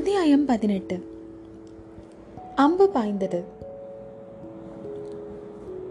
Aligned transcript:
அத்தியாயம் 0.00 0.44
பதினெட்டு. 0.44 1.04
அம்பு 2.54 2.88
பாய்ந்தது. 2.88 3.44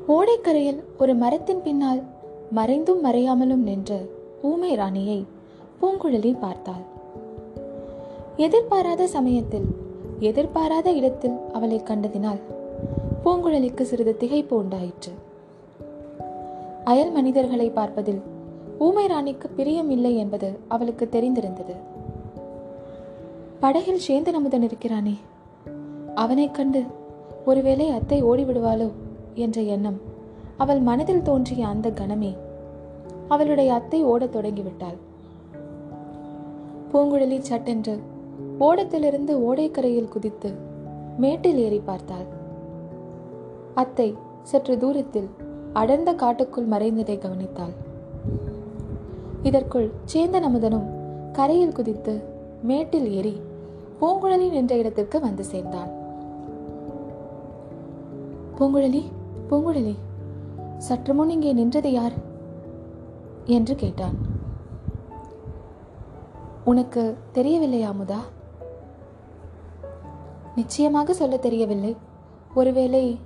ஓடைக்கரையில் 0.08 0.84
ஒரு 1.00 1.16
மரத்தின் 1.16 1.62
பின்னால் 1.62 2.04
மறைந்தும் 2.52 3.04
மறையாமலும் 3.04 3.64
நின்ற 3.64 4.02
ஊமை 4.42 4.76
ராணியை 4.76 5.26
பூங்குழலி 5.82 6.40
பார்த்தாள். 6.40 6.82
எதிர்பாராத 8.38 9.08
சமயத்தில் 9.08 9.66
எதிர்பாராத 10.20 10.92
இடத்தில் 10.92 11.38
அவளை 11.54 11.82
கண்டதினால் 11.86 12.40
பூங்குழலிக்கு 13.26 13.82
சிறிது 13.82 14.16
திகைப்பு 14.20 14.54
உண்டாயிற்று. 14.54 15.12
அயல் 16.84 17.12
மனிதர்களை 17.12 17.70
பார்ப்பதில் 17.70 18.22
ஊமை 18.80 19.08
ராணிக்கு 19.08 19.50
பிரியம் 19.50 19.90
இல்லை 19.90 20.18
என்பது 20.18 20.60
அவளுக்கு 20.68 21.10
தெரிந்திருந்தது. 21.10 21.98
படகில் 23.60 24.00
சேந்தன் 24.08 24.34
அமுதன் 24.34 24.62
இருக்கிறானே. 24.62 25.18
அவனைக் 26.16 26.54
கண்டு 26.54 26.84
ஒருவேளை 27.46 27.90
அத்தை 27.90 28.24
ஓடிவிடுவாளோ? 28.24 28.92
என்ற 29.34 29.62
எண்ணம் 29.62 30.02
அவள் 30.58 30.80
மனதில் 30.80 31.22
தோன்றிய 31.22 31.68
அந்த 31.68 31.90
கணமே 31.90 32.38
அவளுடைய 33.28 33.74
அத்தை 33.74 34.04
ஓடத் 34.04 34.36
தொடங்கிவிட்டாள். 34.36 34.98
பூங்குழலி 36.94 37.40
சட்டென்று 37.40 38.00
ஓடத்திலிருந்து 38.60 39.36
ஓடைக்கரையில் 39.50 40.08
குதித்து 40.08 40.54
மேட்டில் 41.18 41.58
ஏறி 41.58 41.82
பார்த்தாள். 41.86 42.26
அத்தை 43.76 44.16
சற்று 44.44 44.78
தூரத்தில் 44.78 45.30
அடர்ந்த 45.74 46.14
காட்டுக்குள் 46.14 46.68
மறைந்ததை 46.68 47.18
கவனித்தாள். 47.18 47.76
இதற்குள் 49.44 49.92
சேந்தன் 50.14 50.48
அமுதனும் 50.50 50.88
கரையில் 51.32 51.72
குதித்து 51.72 52.38
மேட்டில் 52.64 53.12
ஏறி 53.12 53.48
பூங்குழலி 54.02 54.50
நின்ற 54.50 54.78
இடத்திற்கு 54.78 55.20
வந்து 55.20 55.44
சேர்ந்தான். 55.44 55.90
பூங்குழலி 58.60 59.04
பூங்குழலி 59.50 59.96
சற்று 60.78 61.14
முன் 61.14 61.30
இங்கே 61.30 61.54
நின்றது 61.54 61.92
யார்? 61.92 62.12
என்று 63.46 63.76
கேட்டான். 63.76 64.18
உனக்கு 66.66 67.18
தெரியவில்லையா 67.32 67.90
அமுதா? 67.90 68.18
நிச்சயமாக 70.56 71.14
சொல்ல 71.14 71.38
தெரியவில்லை. 71.38 71.96
ஒருவேளை 72.54 73.20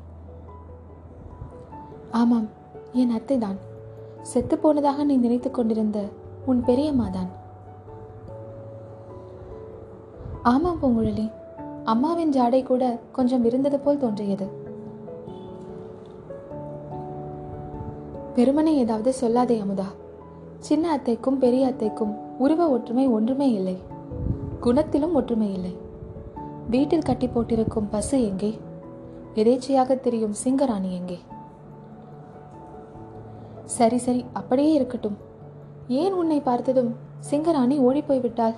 ஆமாம் 2.12 2.48
என் 2.94 3.10
அத்தை 3.10 3.38
தான் 3.38 3.58
செத்து 4.22 4.58
போனதாக 4.58 5.04
நீ 5.04 5.16
நினைத்துக் 5.16 5.54
கொண்டிருந்த 5.54 6.04
உன் 6.46 6.64
பெரியம்மாதான். 6.66 7.28
ஆமாம் 10.44 10.80
பூங்குழலி. 10.81 11.31
அம்மாவின் 11.83 12.31
ஜாடை 12.31 12.63
கூட 12.63 12.99
கொஞ்சம் 13.11 13.45
இருந்தது 13.45 13.80
போல் 13.80 13.97
தோன்றியது. 13.97 14.47
பெருமனை 18.36 18.77
ஏதாவது 18.77 19.14
சொல்லாதே 19.21 19.61
அமுதா. 19.61 19.86
சின்ன 20.59 20.97
அத்தைக்கும் 20.97 21.38
பெரிய 21.38 21.67
அத்தைக்கும் 21.67 22.14
உருவ 22.38 22.69
ஒற்றுமை 22.69 23.08
ஒன்றுமே 23.08 23.52
இல்லை. 23.52 23.77
குணத்திலும் 24.61 25.11
ஒற்றுமை 25.11 25.53
இல்லை. 25.53 25.77
வீட்டில் 26.69 27.02
கட்டி 27.02 27.27
போட்டிருக்கும் 27.27 27.89
பசு 27.89 28.23
எங்கே? 28.23 28.59
எதேச்சையாக 29.36 29.99
தெரியும் 29.99 30.36
சிங்கராணி 30.44 30.91
எங்கே? 30.91 31.19
சரி 33.66 33.97
சரி 33.97 34.25
அப்படியே 34.33 34.73
இருக்கட்டும். 34.73 35.17
ஏன் 35.88 36.14
உன்னை 36.14 36.39
பார்த்ததும் 36.39 36.95
சிங்கராணி 37.31 37.80
ஓடிப்போய்விட்டாள்? 37.80 38.53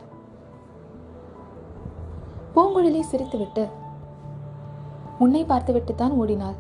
பூங்குழலி 2.56 3.02
சிரித்துவிட்டு 3.12 3.64
உன்னை 5.20 5.42
பார்த்துவிட்டுத்தான் 5.44 6.12
ஓடினாள். 6.12 6.56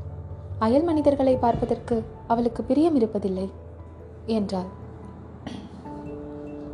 அயல் 0.59 0.83
மனிதர்களை 0.83 1.35
பார்ப்பதற்கு 1.35 1.95
அவளுக்கு 2.27 2.63
பிரியம் 2.63 2.97
இருப்பதில்லை 2.99 3.47
என்றாள். 4.25 4.69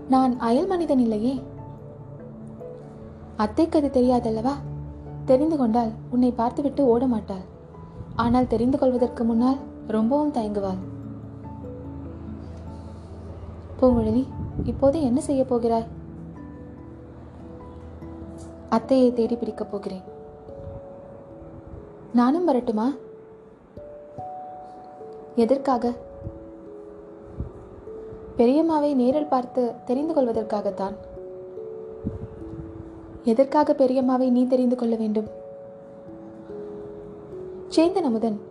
நான் 0.09 0.34
அயல் 0.40 0.68
மனிதன் 0.68 1.00
இல்லையே. 1.00 1.34
அத்தைக்கு 3.36 3.80
அது 3.80 3.90
தெரியாதல்லவா? 3.98 4.56
தெரிந்து 5.26 5.58
கொண்டால் 5.58 5.92
உன்னை 6.09 6.32
பார்த்துவிட்டு 6.32 6.86
ஓட 6.86 7.06
மாட்டாள். 7.08 7.46
ஆனால் 8.16 8.52
தெரிந்து 8.53 8.78
கொள்வதற்கு 8.78 9.24
முன்னால் 9.24 9.59
ரொம்பவும் 9.88 10.36
தயங்குவாள். 10.38 10.82
பூங்குழலி 13.80 14.24
இப்போது 14.64 14.98
என்ன 15.02 15.20
செய்ய 15.22 15.44
போகிறாய்? 15.44 15.90
அத்தையை 18.72 19.14
தேடி 19.14 19.36
பிடிக்கப் 19.36 19.72
போகிறேன். 19.72 20.02
நானும் 22.14 22.46
வரட்டுமா? 22.46 22.94
எதற்காக? 25.36 25.94
பெரியம்மாவை 28.38 28.94
நேரில் 28.94 29.26
பார்த்து 29.26 29.72
தெரிந்து 29.86 30.14
கொள்வதற்காகத்தான். 30.14 30.94
எதற்காக 33.24 33.74
பெரியம்மாவை 33.74 34.30
நீ 34.30 34.48
தெரிந்து 34.48 34.76
கொள்ள 34.76 34.96
வேண்டும்? 34.96 35.28
சேந்தன் 37.76 38.03
அமுதன் 38.03 38.42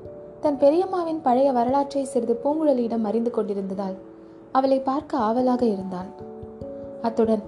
தன் 0.41 0.59
பெரியம்மாவின் 0.59 1.21
பழைய 1.23 1.53
வரலாற்றை 1.53 2.05
சிறிது 2.05 2.41
பூங்குழலியிடம் 2.45 3.03
அறிந்து 3.03 3.31
கொண்டிருந்ததால் 3.31 3.95
அவளை 4.53 4.81
பார்க்க 4.81 5.17
ஆவலாக 5.17 5.67
இருந்தான். 5.67 6.07
அத்துடன் 7.03 7.43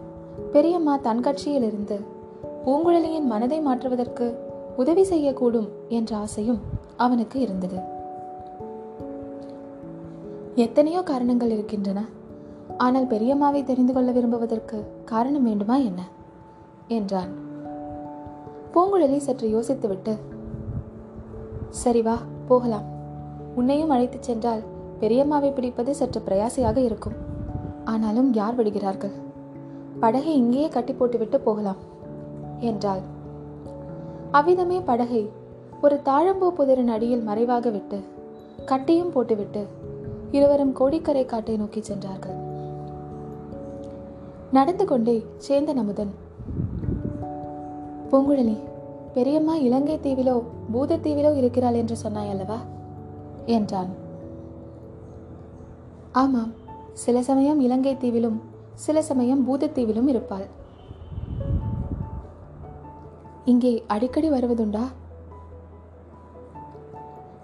பெரியம்மா 0.53 0.97
தன் 0.97 1.21
கட்சியிலிருந்து 1.21 2.12
பூங்குழலியின் 2.67 3.25
மனதை 3.25 3.61
மாற்றுவதற்கு 3.61 4.39
உதவி 4.77 5.03
செய்யக்கூடும் 5.03 5.69
என்ற 5.89 6.17
ஆசையும் 6.17 6.61
அவனுக்கு 6.97 7.41
இருந்தது. 7.41 7.79
எத்தனையோ 10.55 11.03
காரணங்கள் 11.03 11.51
இருக்கின்றன. 11.51 12.05
ஆனால் 12.77 13.07
பெரியம்மாவை 13.07 13.65
தெரிந்து 13.65 13.93
கொள்ள 13.93 14.11
விரும்புவதற்கு 14.11 14.85
காரணம் 15.05 15.43
வேண்டுமா 15.43 15.77
என்ன? 15.77 16.03
என்றான். 16.89 17.33
பூங்குழலி 18.75 19.17
சற்று 19.17 19.49
யோசித்துவிட்டு 19.49 20.19
சரி 21.71 22.03
வா 22.03 22.19
போகலாம். 22.47 22.85
உன்னையும் 23.55 23.91
அழைத்துச் 23.91 24.23
சென்றால் 24.23 24.63
பெரியம்மாவை 25.01 25.53
பிடிப்பது 25.53 25.95
சற்று 25.95 26.23
பிரயாசையாக 26.27 26.77
இருக்கும். 26.77 27.13
ஆனாலும் 27.85 28.33
யார் 28.33 28.55
விடுகிறார்கள்? 28.55 29.13
படகை 30.01 30.35
இங்கேயே 30.35 30.69
கட்டி 30.69 30.93
போட்டுவிட்டு 30.93 31.41
போகலாம். 31.41 31.92
என்றாள். 32.71 33.03
அவ்விதமே 34.31 34.79
படகை 34.81 35.23
ஒரு 35.81 35.97
தாழம்பூ 36.05 36.49
புதரின் 36.51 36.93
அடியில் 36.95 37.27
மறைவாக 37.29 37.71
விட்டு 37.71 37.99
கட்டியும் 38.65 39.13
போட்டுவிட்டு 39.15 39.63
இருவரும் 40.31 40.73
கோடிக்கரை 40.73 41.25
காட்டை 41.27 41.57
நோக்கி 41.57 41.81
சென்றார்கள். 41.81 42.39
நடந்து 44.53 44.85
கொண்டே 44.85 45.17
சேந்தன் 45.49 45.81
அமுதன் 45.83 46.13
பூங்குழலி 48.11 48.57
பெரியம்மா 49.15 49.55
இலங்கை 49.67 49.97
தீவிலோ 50.03 50.37
பூதத்தீவிலோ 50.73 51.31
இருக்கிறாள் 51.37 51.75
என்று 51.75 51.97
சொன்னாய் 51.97 52.31
அல்லவா 52.31 52.59
என்றான். 53.47 53.93
ஆமாம் 56.23 56.53
சில 57.05 57.23
சமயம் 57.23 57.61
இலங்கை 57.61 57.95
தீவிலும் 57.97 58.39
சில 58.75 59.03
சமயம் 59.03 59.45
பூதத்தீவிலும் 59.49 60.09
இருப்பாள். 60.09 60.47
இங்கே 63.45 63.85
அடிக்கடி 63.87 64.31
வருவதுண்டா? 64.31 64.83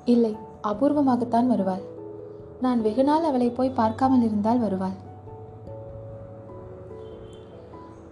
இல்லை 0.04 0.36
அபூர்வமாகத்தான் 0.62 1.46
வருவாள். 1.46 1.82
நான் 2.60 2.82
வெகுநாள் 2.82 3.20
அவளை 3.20 3.50
போய் 3.50 3.70
பார்க்காமல் 3.70 4.22
இருந்தால் 4.22 4.58
வருவாள். 4.58 5.06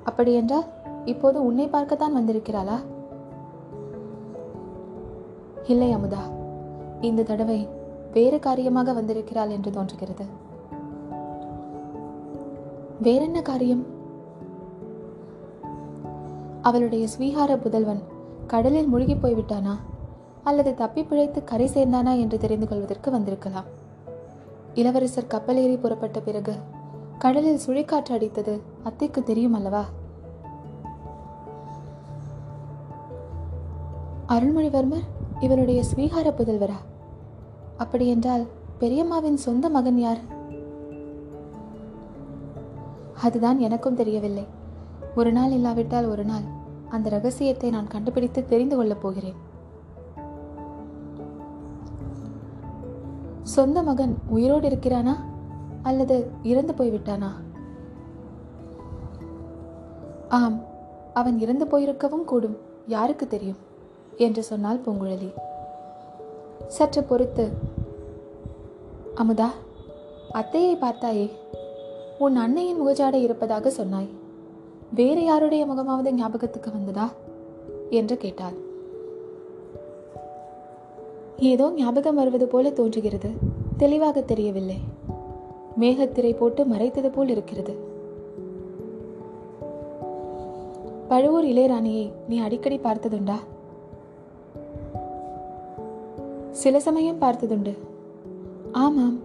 அப்படியென்றால் 0.05 0.65
இப்போது 1.05 1.44
உன்னை 1.44 1.69
பார்க்கத்தான் 1.69 2.17
வந்திருக்கிறாளா? 2.17 2.79
இல்லை 5.67 5.94
அமுதா. 5.94 6.21
இந்த 7.00 7.23
தடவை 7.23 7.69
வேறு 8.12 8.38
காரியமாக 8.38 8.93
வந்திருக்கிறாள் 8.93 9.50
என்று 9.50 9.71
தோன்றுகிறது. 9.71 10.25
வேறென்ன 13.00 13.43
காரியம்? 13.43 13.87
அவளுடைய 16.69 17.09
ஸ்வீகார 17.19 17.57
புதல்வன் 17.57 18.03
கடலில் 18.47 18.87
முழுகி 18.87 19.15
போய்விட்டானா? 19.15 19.75
அல்லது 20.45 20.75
தப்பி 20.75 21.05
பிழைத்து 21.05 21.45
கரை 21.45 21.71
சேர்ந்தானா 21.75 22.19
என்று 22.19 22.39
தெரிந்து 22.39 22.69
கொள்வதற்கு 22.69 23.11
வந்திருக்கலாம். 23.11 23.65
இளவரசர் 24.75 25.31
கப்பலேறி 25.31 25.79
புறப்பட்ட 25.79 26.21
பிறகு 26.21 26.55
கடலில் 27.19 27.61
சுழிக்காற்று 27.67 28.11
அடித்தது 28.11 28.61
அத்தைக்கு 28.83 29.23
தெரியும் 29.23 29.53
அல்லவா 29.53 29.85
அருள்மொழிவர்மர் 34.29 35.07
இவருடைய 35.41 35.83
ஸ்வீகார 35.83 36.33
புதல்வரா? 36.33 36.79
அப்படியென்றால் 37.77 38.47
பெரியம்மாவின் 38.81 39.35
சொந்த 39.35 39.69
மகன் 39.69 39.99
யார்? 39.99 40.19
அதுதான் 43.23 43.59
எனக்கும் 43.59 43.95
தெரியவில்லை. 43.95 44.56
ஒரு 45.17 45.33
நாள் 45.33 45.51
இல்லாவிட்டால் 45.51 46.07
ஒரு 46.07 46.25
நாள் 46.25 46.41
அந்த 46.89 47.09
ரகசியத்தை 47.09 47.71
நான் 47.71 47.87
கண்டுபிடித்து 47.87 48.45
தெரிந்து 48.45 48.77
கொள்ளப் 48.77 49.03
போகிறேன். 49.03 49.35
சொந்த 53.43 53.83
மகன் 53.83 54.19
உயிரோடு 54.29 54.69
இருக்கிறானா? 54.69 55.15
அல்லது 55.83 56.31
இறந்து 56.43 56.73
போய்விட்டானா? 56.73 57.29
ஆம் 60.29 60.61
அவன் 61.15 61.39
இறந்து 61.39 61.67
போயிருக்கவும் 61.67 62.25
கூடும் 62.25 62.57
யாருக்கு 62.87 63.27
தெரியும்? 63.27 63.57
என்று 64.17 64.43
சொன்னாள் 64.43 64.81
பூங்குழலி. 64.81 65.33
சற்று 66.67 67.05
பொறுத்து 67.05 67.51
அமுதா 69.15 69.47
அத்தையை 70.35 70.77
பார்த்தாயே 70.77 71.31
உன் 72.19 72.37
அன்னையின் 72.37 72.87
முகஜாடை 72.87 73.23
இருப்பதாக 73.23 73.71
சொன்னாய். 73.71 74.16
வேறு 74.94 75.25
யாருடைய 75.25 75.67
முகமாவது 75.67 76.11
ஞாபகத்துக்கு 76.11 76.73
வந்ததா? 76.73 77.12
என்று 77.91 78.17
கேட்டாள். 78.17 78.65
ஏதோ 81.38 81.71
ஞாபகம் 81.71 82.15
வருவது 82.15 82.47
போல 82.47 82.71
தோன்றுகிறது. 82.71 83.31
தெளிவாக 83.77 84.21
தெரியவில்லை. 84.21 84.79
மேகத்திரை 85.81 86.37
போட்டு 86.37 86.65
மறைத்தது 86.65 87.11
போல் 87.11 87.29
இருக்கிறது. 87.29 87.77
பழுவூர் 91.09 91.44
இளையராணியை 91.44 92.12
நீ 92.29 92.38
அடிக்கடி 92.38 92.79
பார்த்ததுண்டா? 92.79 93.35
சில 96.50 96.81
சமயம் 96.81 97.21
பார்த்ததுண்டு. 97.21 97.79
ஆமாம் 98.73 99.19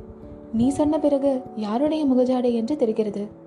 நீ 0.54 0.69
சொன்ன 0.69 1.00
பிறகு 1.00 1.42
யாருடைய 1.56 2.06
முகஜாடை 2.06 2.54
என்று 2.54 2.75
தெரிகிறது. 2.75 3.41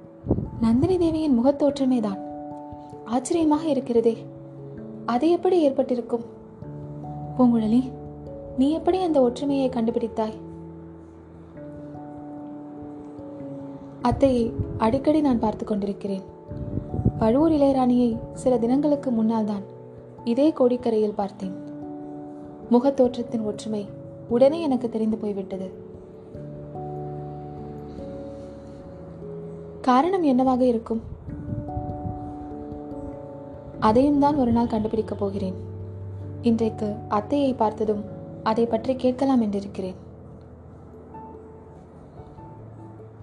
நந்தினி 0.64 0.98
தேவியின் 0.98 1.44
முகத்தோற்றமே 1.44 2.00
தான். 2.00 2.18
ஆச்சரியமாக 3.04 3.68
இருக்கிறதே. 3.68 4.16
அது 5.06 5.30
எப்படி 5.30 5.60
ஏற்பட்டிருக்கும்? 5.60 6.24
பூங்குழலி 7.38 7.90
நீ 8.58 8.70
எப்படி 8.70 9.02
அந்த 9.02 9.20
ஒற்றுமையை 9.20 9.68
கண்டுபிடித்தாய்? 9.68 10.32
அத்தையை 14.02 14.52
அடிக்கடி 14.78 15.20
நான் 15.20 15.38
பார்த்து 15.38 15.64
கொண்டிருக்கிறேன். 15.64 16.22
பழுவூர் 17.18 17.52
இளையராணியை 17.52 18.18
சில 18.32 18.58
தினங்களுக்கு 18.58 19.10
முன்னால் 19.10 19.44
தான் 19.44 19.62
இதே 20.24 20.52
கோடிக்கரையில் 20.58 21.14
பார்த்தேன். 21.14 21.54
முகத்தோற்றத்தின் 22.70 23.44
ஒற்றுமை 23.44 23.86
உடனே 24.28 24.60
எனக்கு 24.60 24.88
தெரிந்து 24.88 25.16
போய்விட்டது. 25.16 25.83
காரணம் 29.84 30.22
என்னவாக 30.22 30.64
இருக்கும்? 30.64 31.02
அதையும் 33.78 34.18
தான் 34.18 34.36
ஒரு 34.36 34.52
நாள் 34.52 34.66
கண்டுபிடிக்கப் 34.66 35.18
போகிறேன். 35.18 35.54
இன்றைக்கு 36.42 36.94
அத்தையை 37.08 37.56
பார்த்ததும் 37.56 38.04
அதை 38.42 38.66
பற்றி 38.66 38.96
கேட்கலாம் 38.96 39.42
என்றிருக்கிறேன். 39.42 39.94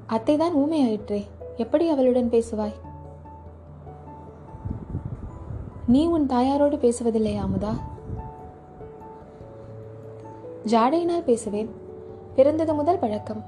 அத்தை 0.06 0.38
தான் 0.38 0.56
ஊமையாயிற்றே 0.56 1.26
எப்படி 1.56 1.90
அவளுடன் 1.90 2.30
பேசுவாய்? 2.30 2.74
நீ 5.88 6.06
உன் 6.06 6.26
தாயாரோடு 6.26 6.78
பேசுவதில்லையா 6.78 7.40
அமுதா? 7.48 7.74
ஜாடையினால் 10.66 11.24
பேசுவேன். 11.24 11.70
பிறந்தது 12.36 12.74
முதல் 12.74 13.00
பழக்கம். 13.00 13.44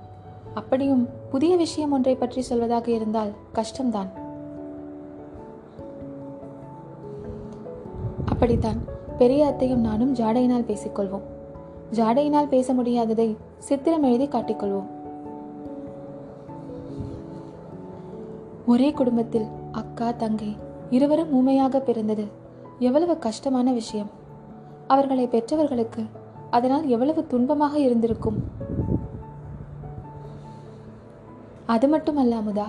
அப்படியும் 0.53 1.09
புதிய 1.33 1.55
விஷயம் 1.55 1.91
ஒன்றை 1.91 2.15
பற்றி 2.15 2.41
சொல்வதாக 2.49 2.87
இருந்தால் 2.87 3.31
கஷ்டம்தான். 3.53 4.09
அப்படித்தான் 8.25 8.79
பெரிய 9.17 9.45
அத்தையும் 9.45 9.81
நானும் 9.81 10.15
ஜாடையினால் 10.15 10.67
பேசிக்கொள்வோம். 10.69 11.25
ஜாடையினால் 11.91 12.47
பேச 12.47 12.73
முடியாததை 12.73 13.35
சித்திரம் 13.57 14.03
எழுதி 14.03 14.27
காட்டிக்கொள்வோம். 14.27 14.89
ஒரே 18.65 18.91
குடும்பத்தில் 18.91 19.47
அக்கா 19.71 20.11
தங்கை 20.11 20.55
இருவரும் 20.89 21.33
ஊமையாக 21.33 21.79
பிறந்தது 21.79 22.25
எவ்வளவு 22.79 23.17
கஷ்டமான 23.17 23.71
விஷயம். 23.71 24.11
அவர்களை 24.87 25.27
பெற்றவர்களுக்கு 25.27 26.03
அதனால் 26.49 26.87
எவ்வளவு 26.87 27.25
துன்பமாக 27.31 27.73
இருந்திருக்கும். 27.73 28.39
அது 31.65 31.87
மட்டுமல்ல 31.87 32.35
அமுதா 32.35 32.65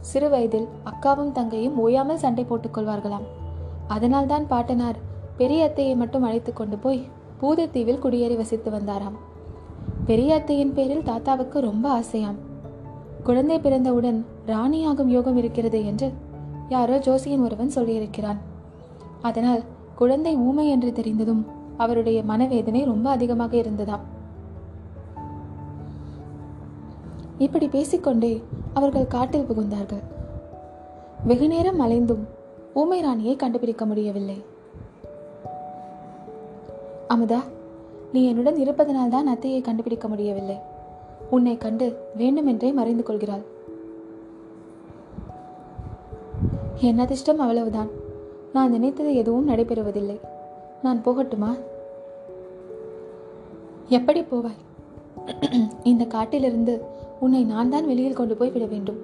சிறு 0.00 0.28
வயதில் 0.28 0.68
அக்காவும் 0.84 1.32
தங்கையும் 1.32 1.78
ஓயாமல் 1.78 2.18
சண்டை 2.18 2.44
போட்டுக் 2.44 2.78
கொள்வார்களாம். 2.78 3.26
அதனால்தான் 3.88 4.46
பாட்டனார் 4.46 4.96
பெரிய 5.36 5.72
அத்தையை 5.74 5.96
மட்டும் 5.96 6.22
அழைத்து 6.22 6.52
கொண்டு 6.52 6.78
போய் 6.78 7.02
பூதத்தீவில் 7.40 7.98
குடியேறி 7.98 8.36
வசித்து 8.36 8.70
வந்தாராம். 8.70 9.16
பெரிய 10.06 10.34
அத்தையின் 10.34 10.72
பேரில் 10.72 11.02
தாத்தாவுக்கு 11.02 11.60
ரொம்ப 11.60 12.00
ஆசையாம். 12.00 12.38
குழந்தை 13.24 13.60
பிறந்தவுடன் 13.60 14.24
ராணியாகும் 14.46 15.06
யோகம் 15.06 15.36
இருக்கிறது 15.36 15.86
என்று 15.86 16.12
யாரோ 16.68 16.98
ஜோசியன் 16.98 17.42
ஒருவன் 17.42 17.72
சொல்லியிருக்கிறான். 17.74 18.36
அதனால் 19.22 19.62
குழந்தை 19.96 20.36
ஊமை 20.36 20.68
என்று 20.68 20.92
தெரிந்ததும் 20.92 21.46
அவருடைய 21.76 22.22
மனவேதனை 22.22 22.84
ரொம்ப 22.84 23.10
அதிகமாக 23.10 23.56
இருந்ததாம். 23.56 24.04
இப்படி 27.40 27.68
பேசிக்கொண்டே 27.68 28.42
அவர்கள் 28.74 29.06
காட்டில் 29.06 29.46
புகுந்தார்கள். 29.48 30.02
வெகு 31.24 31.48
நேரம் 31.48 31.80
அலைந்தும் 31.80 32.24
ஊமை 32.74 33.00
ராணியை 33.00 33.36
கண்டுபிடிக்க 33.36 33.86
முடியவில்லை. 33.86 34.44
அமுதா 37.08 37.40
நீ 38.12 38.28
என்னுடன் 38.28 38.56
இருப்பதனால் 38.56 39.08
தான் 39.08 39.28
அத்தையை 39.28 39.60
கண்டுபிடிக்க 39.60 40.08
முடியவில்லை. 40.08 40.58
உன்னை 41.30 41.56
கண்டு 41.56 41.86
வேண்டுமென்றே 42.16 42.72
மறைந்து 42.72 43.02
கொள்கிறாள். 43.02 43.44
என் 46.80 46.98
அதிர்ஷ்டம் 46.98 47.38
அவ்வளவுதான். 47.38 47.90
நான் 48.52 48.70
நினைத்தது 48.70 49.14
எதுவும் 49.14 49.48
நடைபெறுவதில்லை. 49.48 50.20
நான் 50.82 51.02
போகட்டுமா? 51.04 51.58
எப்படி 53.88 54.20
போவாய்? 54.20 54.60
இந்த 55.82 56.04
காட்டிலிருந்து 56.04 56.98
உன்னை 57.20 57.44
நான் 57.44 57.68
தான் 57.68 57.86
வெளியில் 57.86 58.12
கொண்டு 58.12 58.36
போய் 58.36 58.50
விட 58.50 58.64
வேண்டும். 58.64 58.96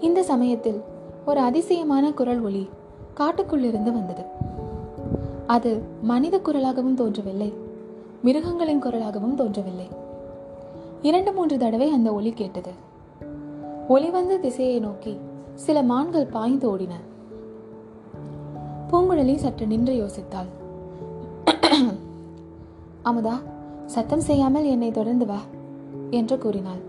இந்த 0.00 0.22
சமயத்தில் 0.22 0.80
ஒரு 1.26 1.40
அதிசயமான 1.40 2.12
குரல் 2.12 2.40
ஒளி 2.40 2.68
காட்டுக்குள்ளிருந்து 3.16 3.92
வந்தது. 3.92 4.24
அது 5.46 5.82
மனித 6.02 6.38
குரலாகவும் 6.38 6.94
தோன்றவில்லை 6.94 7.52
மிருகங்களின் 8.22 8.82
குரலாகவும் 8.82 9.34
தோன்றவில்லை. 9.34 9.88
இரண்டு 11.02 11.32
மூன்று 11.32 11.58
தடவை 11.58 11.90
அந்த 11.90 12.12
ஒலி 12.12 12.30
கேட்டது. 12.30 12.70
ஒலி 13.88 14.10
வந்த 14.10 14.36
திசையை 14.36 14.80
நோக்கி 14.80 15.16
சில 15.54 15.82
மான்கள் 15.82 16.26
பாய்ந்து 16.26 16.76
ஓடின. 16.76 16.92
பூங்குழலி 18.90 19.34
சற்று 19.36 19.66
நின்று 19.66 19.94
யோசித்தாள். 19.94 20.50
அமுதா 23.04 23.40
சத்தம் 23.86 24.20
செய்யாமல் 24.20 24.64
என்னை 24.64 24.90
தொடர்ந்து 24.90 25.26
வா. 25.26 25.38
என்று 26.12 26.38
கூறினாள். 26.38 26.80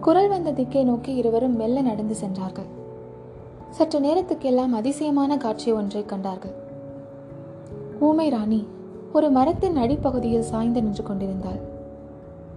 குரல் 0.00 0.28
வந்த 0.28 0.52
திக்கை 0.52 0.84
நோக்கி 0.84 1.14
இருவரும் 1.14 1.56
மெல்ல 1.56 1.80
நடந்து 1.80 2.14
சென்றார்கள். 2.14 2.70
சற்று 3.70 3.98
நேரத்துக்கெல்லாம் 4.00 4.72
அதிசயமான 4.72 5.36
காட்சி 5.36 5.72
ஒன்றை 5.72 6.04
கண்டார்கள். 6.04 6.54
ஊமை 8.00 8.28
ராணி 8.28 8.66
ஒரு 9.12 9.30
மரத்தின் 9.30 9.76
அடிப்பகுதியில் 9.76 10.42
சாய்ந்து 10.42 10.82
நின்று 10.82 11.02
கொண்டிருந்தாள். 11.02 11.60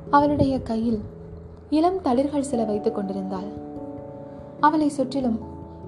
அவளுடைய 0.10 0.62
கையில் 0.62 1.00
இளம் 1.70 2.02
தளிர்கள் 2.02 2.50
சில 2.52 2.64
வைத்துக் 2.64 2.96
கொண்டிருந்தாள். 2.96 3.50
அவளை 4.60 4.90
சுற்றிலும் 4.90 5.40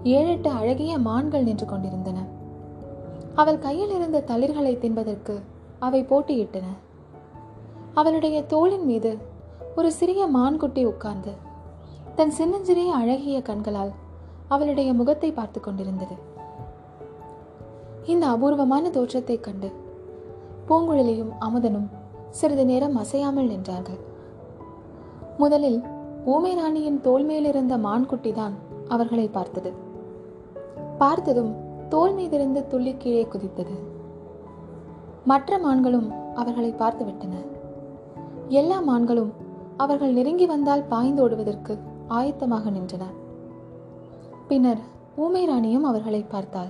ஏழெட்டு 0.03 0.49
அழகிய 0.49 0.97
மான்கள் 0.97 1.43
நின்று 1.43 1.65
கொண்டிருந்தன. 1.65 2.19
அவள் 3.35 3.59
கையில் 3.59 3.95
இருந்த 3.95 4.23
தளிர்களை 4.27 4.73
தின்பதற்கு 4.77 5.35
அவை 5.79 6.01
போட்டியிட்டன. 6.03 6.67
அவளுடைய 7.93 8.43
தோளின் 8.43 8.85
மீது 8.85 9.35
ஒரு 9.77 9.91
சிறிய 9.91 10.27
மான்குட்டி 10.27 10.85
உட்கார்ந்து 10.85 11.31
தன் 12.15 12.31
சின்னஞ்சிறிய 12.31 12.95
அழகிய 12.95 13.41
கண்களால் 13.41 13.91
அவளுடைய 14.47 14.93
முகத்தை 14.93 15.31
பார்த்து 15.31 15.59
கொண்டிருந்தது. 15.59 16.15
இந்த 18.05 18.27
அபூர்வமான 18.27 18.89
தோற்றத்தைக் 18.89 19.43
கண்டு 19.43 19.71
பூங்குழலியும் 20.67 21.29
அமுதனும் 21.39 21.89
சிறிது 22.29 22.65
நேரம் 22.65 22.95
அசையாமல் 22.95 23.49
நின்றார்கள். 23.49 23.99
முதலில் 25.37 25.83
ஊமை 26.25 26.53
ராணியின் 26.53 27.01
தோல் 27.01 27.23
மேலிருந்த 27.23 27.77
மான்குட்டி 27.77 28.31
தான் 28.31 28.53
அவர்களை 28.87 29.27
பார்த்தது. 29.27 29.73
பார்த்ததும் 30.97 31.55
தோல் 31.89 32.15
மீதிருந்து 32.15 32.67
துள்ளி 32.67 32.95
கீழே 32.97 33.27
குதித்தது. 33.31 33.79
மற்ற 35.25 35.57
மான்களும் 35.57 36.33
அவர்களை 36.35 36.71
பார்த்து 36.71 37.05
விட்டன 37.05 37.35
எல்லா 38.47 38.81
மான்களும் 38.81 39.31
அவர்கள் 39.77 40.13
நெருங்கி 40.13 40.45
வந்தால் 40.45 40.83
பாய்ந்து 40.83 41.21
ஓடுவதற்கு 41.23 41.73
ஆயத்தமாக 42.09 42.69
நின்றன 42.69 43.05
பின்னர் 44.47 44.81
ஊமை 45.15 45.45
ராணியும் 45.45 45.83
அவர்களை 45.83 46.21
பார்த்தாள். 46.23 46.69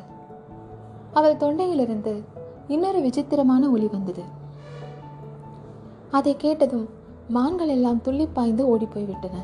அவள் 1.11 1.39
தொண்டையிலிருந்து 1.41 2.13
இன்னொரு 2.67 2.99
விசித்திரமான 3.01 3.69
ஒலி 3.69 3.87
வந்தது. 3.87 4.23
அதை 6.11 6.33
கேட்டதும் 6.37 6.87
மான்கள் 7.27 7.67
எல்லாம் 7.67 8.01
துள்ளி 8.01 8.27
பாய்ந்து 8.33 8.63
ஓடிப்போய்விட்டன 8.73 9.37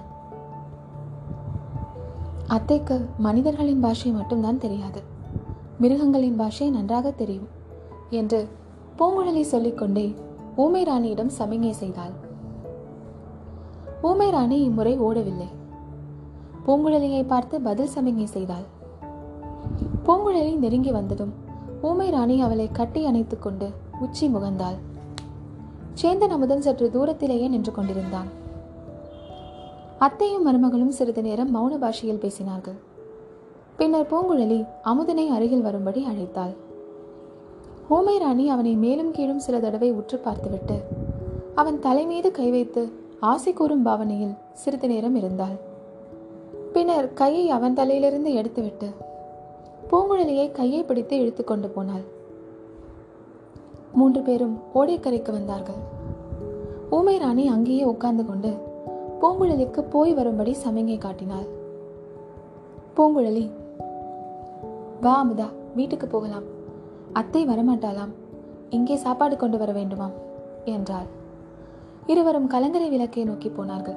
அத்தைக்கு 2.48 2.98
மனிதர்களின் 3.18 3.80
பாஷை 3.80 4.12
மட்டும்தான் 4.12 4.58
தெரியாது. 4.58 5.02
மிருகங்களின் 5.80 6.36
பாஷை 6.36 6.70
நன்றாக 6.70 7.12
தெரியும் 7.12 7.48
என்று 8.10 8.48
பூங்குழலி 8.98 9.42
சொல்லிக்கொண்டே 9.42 10.16
ஊமை 10.56 10.84
ராணியிடம் 10.84 11.36
சமிங்கை 11.38 11.72
செய்தாள். 11.72 12.14
ஊமை 14.08 14.30
ராணி 14.30 14.62
இம்முறை 14.62 15.00
ஓடவில்லை. 15.00 15.48
பூங்குழலியை 16.66 17.28
பார்த்து 17.28 17.62
பதில் 17.62 17.90
சமிகை 17.96 18.24
செய்தாள். 18.24 18.66
பூங்குழலி 20.06 20.58
நெருங்கி 20.58 20.92
வந்ததும் 20.92 21.34
ஊமை 21.82 22.10
ராணி 22.10 22.42
அவளை 22.42 22.70
கட்டி 22.72 23.06
அணைத்துக் 23.06 23.42
கொண்டு 23.42 23.70
உச்சி 24.00 24.28
முகந்தாள். 24.28 24.78
சேந்தன் 26.02 26.30
அமுதன் 26.30 26.62
சற்று 26.62 26.90
தூரத்திலேயே 26.90 27.48
நின்று 27.48 27.72
கொண்டிருந்தான். 27.72 28.28
அத்தையும் 30.00 30.46
மருமகளும் 30.48 30.96
சிறிது 30.98 31.22
நேரம் 31.22 31.56
மௌன 31.56 31.78
பாஷையில் 31.78 32.20
பேசினார்கள். 32.20 32.80
பின்னர் 33.78 34.10
பூங்குழலி 34.12 34.68
அமுதனை 34.82 35.28
அருகில் 35.28 35.62
வரும்படி 35.62 36.06
அழைத்தாள். 36.06 36.54
ஊமை 37.90 38.18
ராணி 38.18 38.50
அவனை 38.50 38.76
மேலும் 38.76 39.12
கீழும் 39.12 39.40
சில 39.40 39.60
தடவை 39.60 39.92
உற்று 39.92 40.18
பார்த்துவிட்டு 40.18 40.82
அவன் 41.56 41.80
தலைமீது 41.80 42.32
கை 42.32 42.50
வைத்து 42.50 43.02
ஆசை 43.32 43.52
கூறும் 43.54 43.84
பாவனையில் 43.84 44.34
சிறிது 44.62 44.88
நேரம் 44.88 45.16
இருந்தாள். 45.16 45.56
பின்னர் 46.74 47.08
கையை 47.14 47.46
அவன் 47.50 47.74
தலையிலிருந்து 47.74 48.32
எடுத்துவிட்டு 48.34 48.88
பூங்குழலியை 49.90 50.48
கையை 50.52 50.82
பிடித்து 50.84 51.16
இழுத்து 51.18 51.44
கொண்டு 51.44 51.70
போனாள். 51.70 52.04
மூன்று 53.94 54.22
பேரும் 54.22 54.56
ஓடைக்கரைக்கு 54.76 55.32
வந்தார்கள். 55.32 55.82
ஊமை 56.90 57.16
ராணி 57.18 57.46
அங்கேயே 57.48 57.84
உட்கார்ந்து 57.84 58.26
கொண்டு 58.26 58.52
பூங்குழலிக்கு 59.22 59.82
போய் 59.90 60.14
வரும்படி 60.14 60.56
சமிங்கை 60.64 60.98
காட்டினாள். 60.98 61.48
பூங்குழலி 62.98 63.46
வா 65.02 65.16
அமுதா 65.24 65.50
வீட்டுக்கு 65.76 66.08
போகலாம். 66.08 66.48
அத்தை 67.14 67.42
வரமாட்டாளாம். 67.46 68.14
இங்கே 68.70 68.96
சாப்பாடு 68.96 69.36
கொண்டு 69.38 69.58
வர 69.58 69.72
வேண்டுமாம் 69.74 70.16
என்றாள். 70.66 71.10
இருவரும் 72.08 72.48
கலங்கரை 72.48 72.90
விளக்கை 72.90 73.24
நோக்கி 73.24 73.50
போனார்கள். 73.50 73.96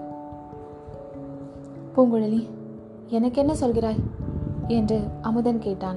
பூங்குழலி 1.97 2.47
எனக்கு 3.09 3.41
என்ன 3.41 3.55
சொல்கிறாய்? 3.61 3.99
என்று 4.69 5.01
அமுதன் 5.23 5.59
கேட்டான். 5.59 5.97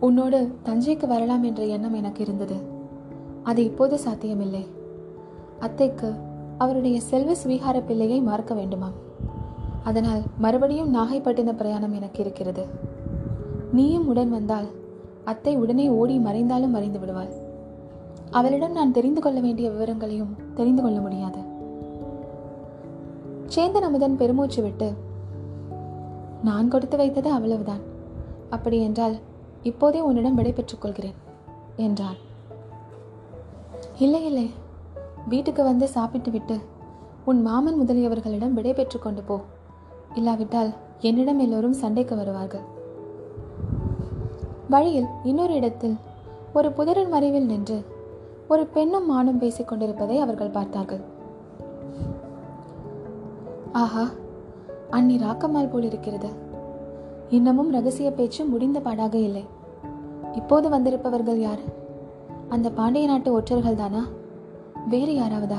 உன்னோடு 0.00 0.54
தஞ்சைக்கு 0.64 1.06
வரலாம் 1.06 1.42
என்ற 1.42 1.64
எண்ணம் 1.64 1.94
எனக்கு 1.94 2.22
இருந்தது. 2.22 2.54
அது 3.42 3.64
இப்போது 3.64 3.98
சாத்தியமில்லை. 3.98 4.66
அத்தைக்கு 5.58 6.14
அவருடைய 6.58 7.00
செல்வ 7.00 7.32
ஸ்வீகார 7.32 7.82
பிள்ளையை 7.86 8.20
மறக்க 8.20 8.54
வேண்டுமாம். 8.54 8.96
அதனால் 9.82 10.20
மறுபடியும் 10.38 10.94
நாகைப்பட்டின 10.94 11.52
பிரயாணம் 11.52 11.94
எனக்கு 11.94 12.20
இருக்கிறது. 12.20 12.66
நீயும் 13.72 14.08
உடன் 14.08 14.30
வந்தால் 14.30 14.66
அத்தை 15.24 15.56
உடனே 15.56 15.88
ஓடி 15.88 16.18
மறைந்தாலும் 16.18 16.70
மறைந்து 16.70 16.98
விடுவாள். 16.98 17.44
அவளிடம் 18.30 18.72
நான் 18.72 18.92
தெரிந்து 18.92 19.20
கொள்ள 19.20 19.40
வேண்டிய 19.40 19.70
விவரங்களையும் 19.70 20.36
தெரிந்து 20.54 20.82
கொள்ள 20.82 21.00
முடியாது. 21.00 21.38
சேந்தன் 23.54 23.86
அமுதன் 23.88 24.16
பெருமூச்சு 24.16 24.62
விட்டு 24.62 24.92
நான் 26.44 26.68
கொடுத்து 26.68 26.96
வைத்தது 26.96 27.30
அவ்வளவுதான். 27.30 27.80
அப்படி 28.50 28.80
என்றால் 28.80 29.16
இப்போதே 29.62 30.00
உன்னிடம் 30.00 30.34
விடை 30.34 30.54
கொள்கிறேன் 30.78 31.14
என்றான் 31.76 32.16
இல்லை 33.98 34.24
இல்லை. 34.24 34.50
வீட்டுக்கு 35.28 35.62
வந்து 35.62 35.88
சாப்பிட்டு 35.88 36.30
விட்டு 36.30 36.58
உன் 37.24 37.42
மாமன் 37.42 37.80
முதலியவர்களிடம் 37.80 38.52
விடை 38.52 38.86
கொண்டு 39.00 39.22
போ. 39.22 39.40
இல்லாவிட்டால் 40.14 40.74
என்னிடம் 41.00 41.38
எல்லோரும் 41.38 41.72
சண்டைக்கு 41.72 42.16
வருவார்கள். 42.16 42.60
வழியில் 44.70 45.06
இன்னொரு 45.24 45.54
இடத்தில் 45.54 45.96
ஒரு 46.52 46.72
புதரின் 46.72 47.08
மறைவில் 47.08 47.46
நின்று 47.46 47.84
ஒரு 48.48 48.66
பெண்ணும் 48.66 49.06
மானும் 49.06 49.38
பேசிக் 49.38 49.68
கொண்டிருப்பதை 49.68 50.20
அவர்கள் 50.20 50.48
பார்த்தார்கள். 50.48 51.00
ஆஹா 53.72 54.08
அன்னி 54.90 55.16
ராக்கம்மாள் 55.16 55.70
போல் 55.70 55.82
இருக்கிறது 55.82 56.28
இன்னமும் 57.28 57.70
ரகசிய 57.70 58.12
பேச்சு 58.12 58.44
முடிந்த 58.44 58.80
பாடாக 58.80 59.14
இல்லை. 59.14 59.44
இப்போது 60.32 60.68
வந்திருப்பவர்கள் 60.68 61.40
யார்? 61.40 61.58
அந்த 62.48 62.70
பாண்டிய 62.70 63.06
நாட்டு 63.06 63.32
ஒற்றர்கள் 63.32 63.74
தானா? 63.74 64.06
வேறு 64.88 65.12
யாராவதா? 65.12 65.58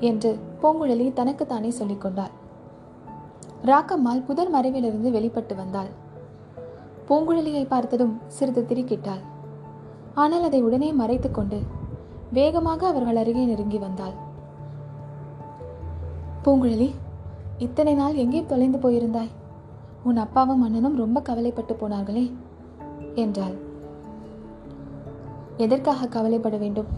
என்று 0.00 0.38
பூங்குழலி 0.62 1.12
தனக்குத்தானே 1.12 1.70
சொல்லிக் 1.70 2.00
கொண்டாள். 2.00 2.30
ராக்கம்மாள் 3.64 4.24
புதர் 4.24 4.54
மறைவிலிருந்து 4.54 5.10
வெளிப்பட்டு 5.10 5.54
வந்தாள். 5.54 5.88
பூங்குழலியை 7.08 7.66
பார்த்ததும் 7.66 8.18
சிறிது 8.26 8.66
திரிக்கிட்டாள். 8.68 9.22
ஆனால் 10.14 10.42
அதை 10.42 10.62
உடனே 10.62 10.88
மறைத்து 10.92 11.30
கொண்டு 11.30 11.58
வேகமாக 12.32 12.86
அவர்கள் 12.86 13.18
அருகே 13.22 13.44
நெருங்கி 13.44 13.78
வந்தாள். 13.78 14.14
பூங்குழலி 16.44 16.88
இத்தனை 17.58 17.94
நாள் 17.94 18.14
எங்கே 18.14 18.40
தொலைந்து 18.44 18.78
போயிருந்தாய்? 18.78 19.32
உன் 20.02 20.16
அப்பாவும் 20.16 20.62
அண்ணனும் 20.62 21.00
ரொம்ப 21.02 21.18
கவலைப்பட்டு 21.20 21.74
போனார்களே 21.74 22.24
என்றாள். 23.14 23.56
எதற்காக 25.56 26.06
கவலைப்பட 26.06 26.56
வேண்டும்? 26.56 26.90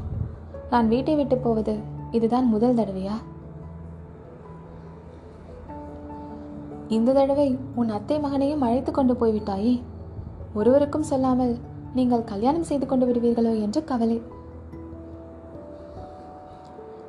நான் 0.70 0.88
வீட்டை 0.88 1.14
விட்டு 1.16 1.36
போவது 1.36 1.74
இதுதான் 2.10 2.46
முதல் 2.46 2.78
தடவையா? 2.80 3.16
இந்த 6.88 7.12
தடவை 7.12 7.48
உன் 7.74 7.88
அத்தை 7.88 8.18
மகனையும் 8.18 8.64
அழைத்து 8.66 8.92
கொண்டு 8.92 9.14
போய்விட்டாயே. 9.14 9.74
ஒருவருக்கும் 10.54 11.08
சொல்லாமல் 11.12 11.54
நீங்கள் 11.94 12.24
கல்யாணம் 12.24 12.62
செய்து 12.62 12.86
கொண்டு 12.86 13.06
விடுவீர்களோ 13.06 13.60
என்று 13.60 13.84
கவலை. 13.84 14.22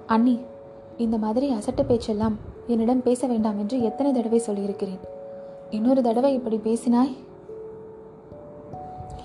அண்ணி 0.06 0.40
இந்த 0.98 1.18
மாதிரி 1.18 1.54
அசட்டு 1.54 1.84
பேச்செல்லாம் 1.86 2.36
என்னிடம் 2.68 3.02
பேச 3.02 3.28
வேண்டாம் 3.28 3.60
என்று 3.60 3.82
எத்தனை 3.82 4.12
தடவை 4.12 4.40
சொல்லியிருக்கிறேன். 4.40 5.00
இன்னொரு 5.70 6.02
தடவை 6.02 6.34
இப்படி 6.34 6.58
பேசினாய்? 6.58 7.16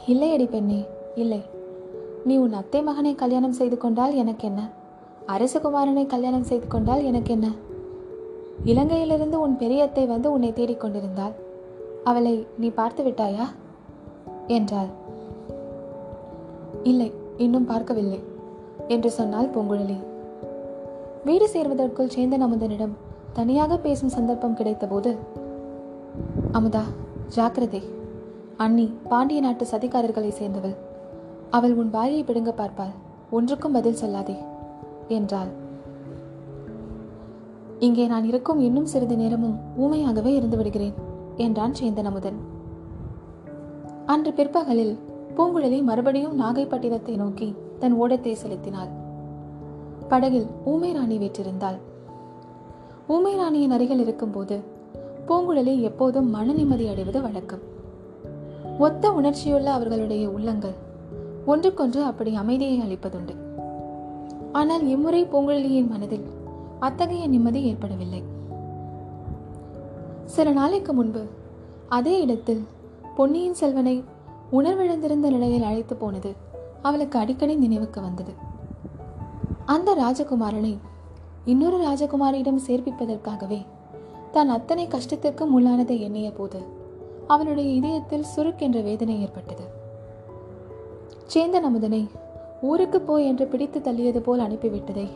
இல்லை 0.07 0.33
அடி 0.33 0.47
பெண்ணே 0.47 0.87
இல்லை. 1.15 1.43
நீ 2.25 2.37
உன் 2.37 2.53
அத்தை 2.53 2.83
மகனை 2.83 3.15
கல்யாணம் 3.15 3.53
செய்து 3.53 3.77
கொண்டால் 3.79 4.15
எனக்கு 4.15 4.49
என்ன 4.49 4.71
அரசகுமாரனை 5.27 6.07
கல்யாணம் 6.07 6.43
செய்து 6.43 6.67
கொண்டால் 6.67 7.05
எனக்கு 7.05 7.33
என்ன 7.33 7.49
இலங்கையிலிருந்து 8.65 9.35
உன் 9.35 9.57
பெரியத்தை 9.57 10.07
வந்து 10.07 10.33
உன்னை 10.33 10.53
தேடிக்கொண்டிருந்தாள் 10.53 11.33
அவளை 12.05 12.47
நீ 12.59 12.69
பார்த்து 12.69 13.05
விட்டாயா? 13.05 13.47
என்றாள். 14.47 14.89
இல்லை 16.83 17.09
இன்னும் 17.37 17.65
பார்க்கவில்லை 17.65 18.21
என்று 18.89 19.11
சொன்னாள் 19.11 19.53
பூங்குழலி. 19.55 19.99
வீடு 21.25 21.47
சேர்வதற்குள் 21.49 22.15
சேந்தன் 22.15 22.45
அமுதனிடம் 22.47 22.95
தனியாக 23.33 23.77
பேசும் 23.79 24.15
சந்தர்ப்பம் 24.17 24.57
கிடைத்தபோது 24.57 25.11
அமுதா 26.53 26.83
ஜாக்கிரதை. 27.29 27.83
அண்ணி 28.57 28.87
பாண்டிய 29.09 29.41
நாட்டு 29.41 29.65
சதிகாரர்களை 29.65 30.29
சேர்ந்தவள். 30.29 30.75
அவள் 31.51 31.75
உன் 31.75 31.91
வாயை 31.91 32.21
பிடுங்க 32.25 32.51
பார்ப்பாள். 32.57 32.95
ஒன்றுக்கும் 33.31 33.73
பதில் 33.73 34.01
சொல்லாதே 34.03 34.37
என்றாள். 35.09 35.53
இங்கே 37.79 38.05
நான் 38.07 38.25
இருக்கும் 38.25 38.61
இன்னும் 38.61 38.87
சிறிது 38.87 39.17
நேரமும் 39.17 39.57
ஊமையாகவே 39.79 40.33
இருந்து 40.35 40.57
விடுகிறேன் 40.57 40.99
என்றான் 41.37 41.79
சேந்தன் 41.81 42.11
அமுதன். 42.11 42.39
அன்று 44.07 44.33
பிற்பகலில் 44.33 44.95
பூங்குழலி 45.37 45.83
மறுபடியும் 45.83 46.41
நாகைப்பட்டினத்தை 46.41 47.17
நோக்கி 47.17 47.55
தன் 47.79 47.93
ஓடத்தை 47.93 48.35
செலுத்தினாள். 48.35 48.91
படகில் 50.09 50.47
ஊமை 50.65 50.93
ராணி 50.93 51.19
வீற்றிருந்தாள். 51.19 51.79
ஊமை 53.07 53.37
ராணியின் 53.37 53.71
அருகில் 53.71 53.99
இருக்கும்போது 53.99 54.61
பூங்குழலி 55.29 55.81
எப்போதும் 55.81 56.31
மன 56.31 56.53
நிம்மதி 56.53 56.89
அடைவது 56.89 57.23
வழக்கம். 57.23 57.61
ஒத்த 58.79 59.13
உணர்ச்சியுள்ள 59.13 59.73
அவர்களுடைய 59.73 60.29
உள்ளங்கள் 60.29 60.75
ஒன்றுக்கொன்று 61.47 62.03
அப்படி 62.03 62.35
அமைதியை 62.35 62.79
அளிப்பதுண்டு. 62.81 63.35
ஆனால் 64.53 64.87
இம்முறை 64.87 65.25
பூங்குழலியின் 65.25 65.89
மனதில் 65.89 66.27
அத்தகைய 66.79 67.27
நிம்மதி 67.27 67.63
ஏற்படவில்லை. 67.63 68.23
சில 70.25 70.51
நாளைக்கு 70.51 70.93
முன்பு 70.93 71.23
அதே 71.89 72.21
இடத்தில் 72.21 72.63
பொன்னியின் 73.17 73.55
செல்வனை 73.55 74.05
உணர்விழந்திருந்த 74.53 75.31
நிலையில் 75.31 75.63
அழைத்து 75.63 75.97
போனது 75.97 76.33
அவளுக்கு 76.83 77.19
அடிக்கடி 77.19 77.55
நினைவுக்கு 77.57 78.01
வந்தது. 78.01 78.33
அந்த 79.67 79.95
ராஜகுமாரனை 79.95 80.79
இன்னொரு 81.45 81.79
ராஜகுமாரியிடம் 81.79 82.65
சேர்ப்பிப்பதற்காகவே 82.67 83.61
தான் 84.33 84.49
அத்தனை 84.49 84.89
கஷ்டத்திற்கும் 84.89 85.55
உள்ளானதை 85.59 86.01
எண்ணிய 86.01 86.31
போது 86.31 86.61
அவளுடைய 87.27 87.71
இதயத்தில் 87.71 88.31
சுருக்கென்ற 88.37 88.83
வேதனை 88.83 89.21
ஏற்பட்டது. 89.21 89.65
சேந்தன் 91.35 91.67
அமுதனை 91.69 92.09
ஊருக்கு 92.61 93.01
போய் 93.01 93.27
என்று 93.27 93.47
பிடித்து 93.47 93.81
தள்ளியது 93.81 94.19
போல் 94.19 94.39
அனுப்பிவிட்டதை 94.39 95.09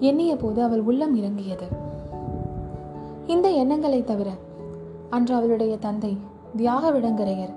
எண்ணிய 0.00 0.36
போது 0.36 0.62
அவள் 0.62 0.80
உள்ளம் 0.80 1.14
இறங்கியது. 1.16 1.68
இந்த 3.26 3.48
எண்ணங்களை 3.50 4.04
தவிர 4.04 4.30
அன்று 5.10 5.34
அவளுடைய 5.34 5.76
தந்தை 5.76 6.18
தியாக 6.56 6.90
விடங்கரையர் 6.90 7.54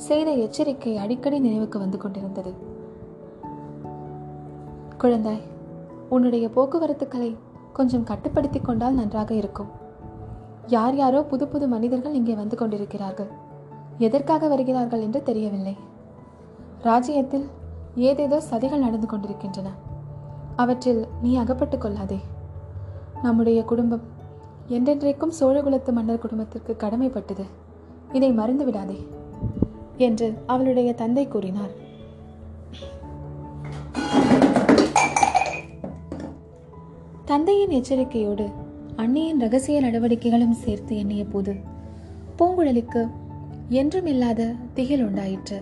செய்த 0.00 0.30
எச்சரிக்கை 0.30 0.96
அடிக்கடி 0.96 1.38
நினைவுக்கு 1.38 1.78
வந்து 1.78 1.98
கொண்டிருந்தது. 1.98 2.52
குழந்தாய் 4.98 5.42
உன்னுடைய 6.08 6.48
போக்குவரத்துக்களை 6.56 7.36
கொஞ்சம் 7.72 8.04
கட்டுப்படுத்திக் 8.04 8.64
கொண்டால் 8.64 8.94
நன்றாக 8.94 9.34
இருக்கும். 9.34 9.70
யார் 10.66 10.96
யாரோ 10.96 11.22
புது 11.22 11.48
புது 11.48 11.68
மனிதர்கள் 11.68 12.14
இங்கே 12.14 12.34
வந்து 12.34 12.56
கொண்டிருக்கிறார்கள். 12.56 13.30
எதற்காக 13.98 14.48
வருகிறார்கள் 14.48 15.00
என்று 15.00 15.22
தெரியவில்லை. 15.22 15.76
ராஜ்யத்தில் 16.82 17.46
ஏதேதோ 17.94 18.42
சதிகள் 18.50 18.84
நடந்து 18.86 19.06
கொண்டிருக்கின்றன. 19.06 19.70
அவற்றில் 20.56 21.06
நீ 21.22 21.36
அகப்பட்டுக் 21.36 21.80
கொள்ளாதே. 21.80 22.18
நம்முடைய 23.22 23.62
குடும்பம் 23.62 24.04
என்றென்றைக்கும் 24.68 25.36
சோழகுலத்து 25.40 25.92
மன்னர் 25.92 26.18
குடும்பத்திற்கு 26.18 26.76
கடமைப்பட்டது. 26.78 27.44
இதை 28.12 28.32
மறந்து 28.32 28.64
விடாதே. 28.64 28.98
என்று 30.08 30.28
அவளுடைய 30.46 30.90
தந்தை 30.92 31.24
கூறினார். 31.28 31.72
தந்தையின் 37.24 37.74
எச்சரிக்கையோடு 37.78 38.46
அன்னையின் 38.96 39.40
ரகசிய 39.40 39.80
நடவடிக்கைகளும் 39.80 40.56
சேர்த்து 40.64 40.94
எண்ணிய 40.98 41.24
போது 41.24 41.52
பூங்குழலிக்கு 42.38 43.02
என்றும் 43.68 44.06
இல்லாத 44.06 44.48
திகில் 44.74 45.04
உண்டாயிற்று. 45.04 45.58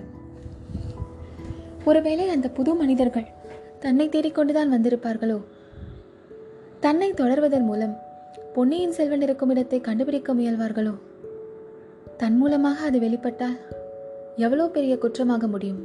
ஒருவேளை 1.84 2.28
அந்த 2.28 2.46
புது 2.48 2.74
மனிதர்கள் 2.74 3.28
தன்னை 3.80 4.06
தேடிக்கொண்டுதான் 4.08 4.72
வந்திருப்பார்களோ? 4.74 5.38
தன்னை 6.80 7.08
தொடர்வதன் 7.12 7.66
மூலம் 7.70 7.94
பொன்னியின் 8.54 8.92
செல்வன் 8.92 9.24
இருக்கும் 9.26 9.50
இடத்தை 9.50 9.80
கண்டுபிடிக்க 9.80 10.34
முயல்வார்களோ? 10.34 10.94
தன் 12.16 12.36
மூலமாக 12.36 12.86
அது 12.86 12.98
வெளிப்பட்டால் 13.00 13.58
எவ்வளோ 14.38 14.68
பெரிய 14.68 14.98
குற்றமாக 14.98 15.46
முடியும்? 15.46 15.80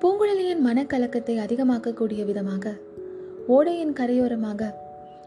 பூங்குழலியின் 0.00 0.64
மனக்கலக்கத்தை 0.66 1.34
அதிகமாக்கக்கூடிய 1.38 2.24
விதமாக 2.24 2.72
ஓடையின் 3.48 3.92
கரையோரமாக 3.92 4.74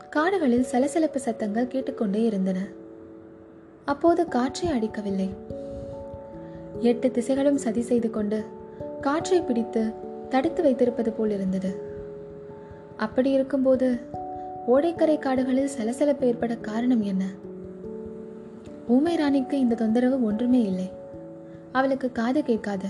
காடுகளில் 0.10 0.63
சலசலப்பு 0.63 1.19
சத்தங்கள் 1.19 1.67
கேட்டுக்கொண்டே 1.67 2.24
இருந்தன. 2.24 2.60
அப்போது 3.86 4.27
காற்றை 4.27 4.69
அடிக்கவில்லை. 4.69 5.29
எட்டு 6.79 7.08
திசைகளும் 7.08 7.62
சதி 7.65 7.81
செய்து 7.81 8.10
கொண்டு 8.10 8.43
காற்றை 9.01 9.41
பிடித்து 9.41 9.93
தடுத்து 10.29 10.63
வைத்திருப்பது 10.63 11.12
போல் 11.12 11.31
இருந்தது. 11.31 11.72
அப்படி 12.98 13.31
இருக்கும்போது 13.31 14.00
ஓடைக்கரை 14.67 15.19
காடுகளில் 15.19 15.75
சலசலப்பு 15.77 16.27
ஏற்பட 16.27 16.55
காரணம் 16.55 17.01
என்ன? 17.01 17.25
ஊமை 18.88 19.15
ராணிக்கு 19.15 19.60
இந்த 19.60 19.75
தொந்தரவு 19.75 20.24
ஒன்றுமே 20.24 20.62
இல்லை. 20.62 20.98
அவளுக்கு 21.72 22.12
காது 22.12 22.44
கேட்காது. 22.44 22.90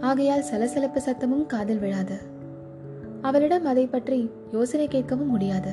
ஆகையால் 0.00 0.42
சலசலப்பு 0.42 1.00
சத்தமும் 1.00 1.46
காதில் 1.46 1.78
விழாது. 1.78 2.16
அவளிடம் 3.20 3.64
அதை 3.64 3.86
பற்றி 3.86 4.30
யோசனை 4.52 4.88
கேட்கவும் 4.88 5.26
முடியாது. 5.26 5.72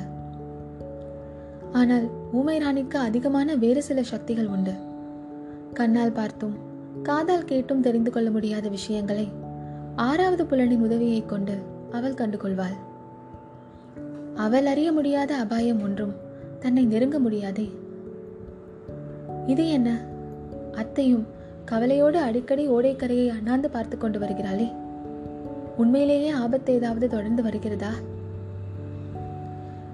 ஆனால் 1.72 2.06
ஊமை 2.32 2.58
ராணிக்கு 2.58 2.98
அதிகமான 2.98 3.54
வேறு 3.54 3.82
சில 3.82 4.02
சக்திகள் 4.02 4.46
உண்டு. 4.46 4.72
கண்ணால் 5.74 6.12
பார்த்தும் 6.12 6.56
காதால் 7.02 7.44
கேட்டும் 7.44 7.80
தெரிந்து 7.80 8.10
கொள்ள 8.10 8.30
முடியாத 8.30 8.68
விஷயங்களை 8.68 9.28
ஆறாவது 9.96 10.44
புலனின் 10.44 10.80
உதவியை 10.80 11.26
கொண்டு 11.26 11.54
அவள் 11.92 12.14
கண்டுகொள்வாள். 12.14 12.76
அவள் 14.34 14.66
அறிய 14.66 14.92
முடியாத 14.92 15.34
அபாயம் 15.34 15.82
ஒன்றும் 15.82 16.14
தன்னை 16.60 16.84
நெருங்க 16.84 17.18
முடியாதே. 17.18 17.72
இது 19.46 19.68
என்ன? 19.68 20.00
அத்தையும் 20.72 21.26
கவலையோடு 21.64 22.18
அடிக்கடி 22.18 22.70
ஓடைக்கரையை 22.70 23.28
அண்ணாந்து 23.28 23.70
பார்த்து 23.70 23.98
கொண்டு 23.98 24.18
வருகிறாளே. 24.18 24.72
உண்மையிலேயே 25.76 26.30
ஆபத்து 26.30 26.72
ஏதாவது 26.72 27.08
தொடர்ந்து 27.08 27.42
வருகிறதா? 27.42 27.90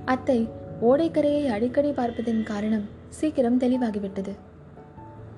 அத்தை 0.05 0.49
ஓடைக்கரையை 0.83 1.47
அடிக்கடி 1.47 1.93
பார்ப்பதன் 1.93 2.43
காரணம் 2.43 2.85
சீக்கிரம் 3.09 3.59
தெளிவாகிவிட்டது. 3.59 4.31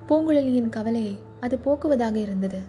பூங்குழலியின் 0.09 0.69
கவலையை 0.69 1.17
அது 1.39 1.59
போக்குவதாக 1.65 2.15
இருந்தது. 2.15 2.59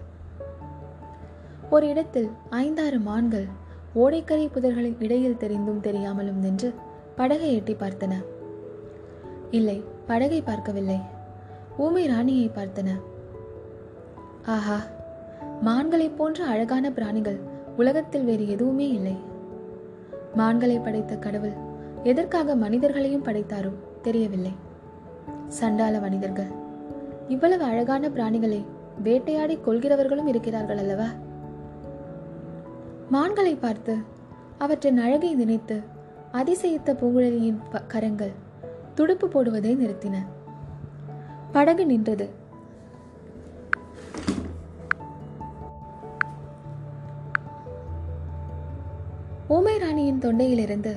ஒரு 1.70 1.88
இடத்தில் 1.88 2.28
ஐந்தாறு 2.50 2.98
மான்கள் 2.98 3.46
ஓடைக்கரை 3.94 4.48
புதர்களின் 4.48 4.96
இடையில் 4.98 5.36
தெரிந்தும் 5.36 5.80
தெரியாமலும் 5.80 6.38
நின்று 6.38 6.74
படகை 7.16 7.54
எட்டி 7.54 7.74
பார்த்தன. 7.74 8.14
இல்லை 9.50 9.82
படகை 10.06 10.42
பார்க்கவில்லை. 10.42 10.98
ஊமை 11.78 12.06
ராணியை 12.06 12.50
பார்த்தன. 12.54 12.90
ஆஹா 14.46 14.80
மான்களைப் 15.60 16.16
போன்ற 16.16 16.44
அழகான 16.44 16.90
பிராணிகள் 16.90 17.40
உலகத்தில் 17.76 18.24
வேறு 18.24 18.48
எதுவுமே 18.48 18.88
இல்லை. 18.88 19.16
மான்களை 20.34 20.78
படைத்த 20.78 21.16
கடவுள் 21.16 21.52
எதற்காக 22.02 22.54
மனிதர்களையும் 22.54 23.24
படைத்தாரோ 23.24 23.72
தெரியவில்லை. 24.02 24.52
சண்டால 25.60 26.00
மனிதர்கள் 26.00 26.46
இவ்வளவு 27.28 27.64
அழகான 27.64 28.08
பிராணிகளை 28.08 28.64
வேட்டையாடி 29.02 29.58
கொள்கிறவர்களும் 29.66 30.26
இருக்கிறார்கள் 30.26 30.78
அல்லவா? 30.78 31.06
மான்களை 33.10 33.54
பார்த்து 33.54 33.96
அவற்றின் 34.58 34.98
அழகை 34.98 35.34
நினைத்து 35.34 35.82
அதிசயித்த 36.32 36.92
பூங்குழலியின் 36.92 37.58
ப- 37.70 37.82
கரங்கள் 37.88 38.32
துடுப்பு 38.94 39.28
போடுவதை 39.28 39.76
நிறுத்தின. 39.76 40.16
படகு 41.52 41.86
நின்றது. 41.86 42.40
ஊமை 50.12 50.20
தொண்டையிலிருந்து 50.20 50.96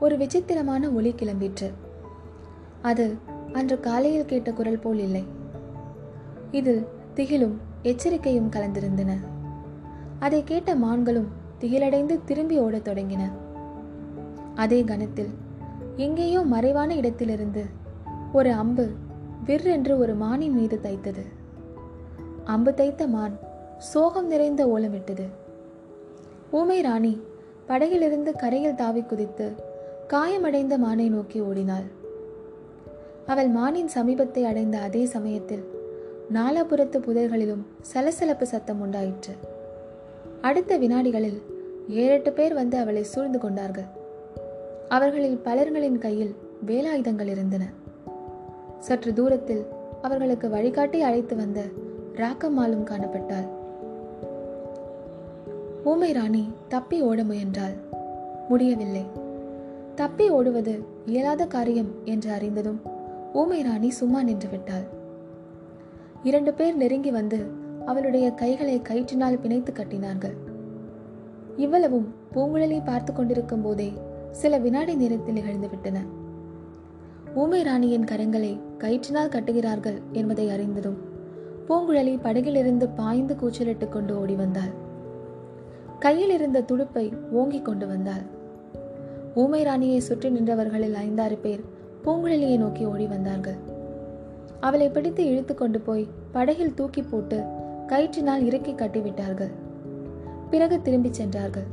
ஒரு 0.00 0.16
விசித்திரமான 0.16 0.90
ஒளி 0.90 1.14
கிளம்பிற்று. 1.16 1.70
அது 2.82 3.16
அன்று 3.52 3.80
காலையில் 3.80 4.24
கேட்ட 4.24 4.52
குரல் 4.52 4.78
போல் 4.78 4.98
இல்லை. 4.98 5.24
இதில் 6.50 6.86
திகிலும் 7.14 7.52
எச்சரிக்கையும் 7.82 8.50
கலந்திருந்தன. 8.50 9.16
அதை 10.18 10.44
கேட்ட 10.44 10.74
மான்களும் 10.74 11.26
திகிலடைந்து 11.60 12.20
திரும்பி 12.24 12.58
ஓடத் 12.58 12.88
தொடங்கின. 12.88 13.30
அதே 14.54 14.84
கணத்தில் 14.84 15.28
எங்கேயோ 15.96 16.40
மறைவான 16.40 16.94
இடத்திலிருந்து 16.94 17.64
ஒரு 18.32 18.52
அம்பு 18.52 18.90
விற்றென்று 19.46 19.96
ஒரு 19.96 20.14
மானின் 20.14 20.54
மீது 20.54 20.80
தைத்தது. 20.82 21.26
அம்பு 22.44 22.74
தைத்த 22.74 23.06
மான் 23.06 23.38
சோகம் 23.78 24.26
நிறைந்த 24.26 24.66
ஓலமிட்டது. 24.66 25.28
ஊமை 26.50 26.80
ராணி 26.80 27.20
படகிலிருந்து 27.68 28.36
கரையில் 28.36 28.74
தாவி 28.74 29.02
குதித்து 29.02 29.54
காயமடைந்த 30.08 30.78
மானை 30.78 31.08
நோக்கி 31.08 31.40
ஓடினாள். 31.40 31.86
அவள் 33.26 33.48
மானின் 33.48 33.88
சமீபத்தை 33.94 34.44
அடைந்த 34.44 34.78
அதே 34.78 35.04
சமயத்தில் 35.04 35.64
நாலாபுரத்து 36.32 36.98
புதர்களிலும் 36.98 37.66
சலசலப்பு 37.80 38.46
சத்தம் 38.46 38.80
உண்டாயிற்று. 38.80 39.34
அடுத்த 40.40 40.78
வினாடிகளில் 40.78 41.42
ஏழெட்டு 41.88 42.32
பேர் 42.32 42.54
வந்து 42.54 42.78
அவளை 42.78 43.02
சூழ்ந்து 43.02 43.38
கொண்டார்கள். 43.38 43.88
அவர்களில் 44.88 45.36
பலர்களின் 45.36 45.98
கையில் 45.98 46.34
வேலாயுதங்கள் 46.66 47.26
இருந்தன. 47.26 47.64
சற்று 48.78 49.12
தூரத்தில் 49.12 49.66
அவர்களுக்கு 50.02 50.48
வழிகாட்டி 50.48 51.00
அழைத்து 51.00 51.36
வந்த 51.36 51.60
ராக்கம்மாளும் 52.16 52.88
காணப்பட்டாள். 52.90 53.48
ஊமை 55.84 56.12
ராணி 56.12 56.52
தப்பி 56.68 57.02
ஓட 57.02 57.24
முயன்றாள். 57.24 57.74
முடியவில்லை. 58.48 59.06
தப்பி 59.94 60.30
ஓடுவது 60.30 60.84
இயலாத 61.06 61.46
காரியம் 61.46 61.90
என்று 62.04 62.32
அறிந்ததும் 62.32 62.80
ஊமை 63.32 63.62
ராணி 63.62 63.90
சும்மா 63.90 64.22
நின்று 64.22 64.48
விட்டாள். 64.48 64.86
இரண்டு 66.22 66.54
பேர் 66.54 66.76
நெருங்கி 66.76 67.10
வந்து 67.10 67.46
அவளுடைய 67.86 68.30
கைகளை 68.30 68.80
கயிற்றினால் 68.80 69.40
பிணைத்து 69.40 69.72
கட்டினார்கள். 69.72 70.36
இவ்வளவும் 71.56 72.14
பூங்குழலி 72.34 72.84
பார்த்து 72.84 73.12
கொண்டிருக்கும் 73.12 73.62
போதே 73.62 73.92
சில 74.30 74.58
வினாடி 74.58 74.94
நேரத்தில் 74.94 75.34
நிகழ்ந்துவிட்டன 75.34 75.96
ஊமை 77.34 77.62
ராணியின் 77.62 78.04
கரங்களை 78.04 78.60
கயிற்றினால் 78.78 79.34
கட்டுகிறார்கள் 79.34 80.02
என்பதை 80.12 80.50
அறிந்ததும் 80.50 80.96
பூங்குழலி 81.68 82.20
படகிலிருந்து 82.20 82.88
பாய்ந்து 82.96 83.34
கூச்சலிட்டுக் 83.34 83.92
கொண்டு 83.92 84.20
ஓடி 84.20 84.34
வந்தாள். 84.34 84.83
கையில் 85.98 86.30
இருந்த 86.30 86.60
துடுப்பை 86.60 87.12
ஓங்கிக் 87.32 87.64
கொண்டு 87.64 87.86
வந்தாள். 87.86 88.24
ஊமை 89.34 89.62
ராணியை 89.62 90.00
சுற்றி 90.00 90.28
நின்றவர்களில் 90.28 90.92
ஐந்தாறு 90.92 91.36
பேர் 91.36 91.64
பூங்குழலியை 92.04 92.56
நோக்கி 92.56 92.84
ஓடி 92.84 93.06
வந்தார்கள். 93.06 93.54
அவளை 94.60 94.88
பிடித்து 94.88 95.26
இழுத்து 95.26 95.54
கொண்டு 95.54 95.80
போய் 95.80 96.08
படகில் 96.32 96.74
தூக்கி 96.74 97.02
போட்டு 97.02 97.44
கயிற்றினால் 97.86 98.44
இறுக்கி 98.44 98.72
கட்டிவிட்டார்கள். 98.72 99.50
பிறகு 100.50 100.82
திரும்பிச் 100.82 101.14
சென்றார்கள். 101.14 101.66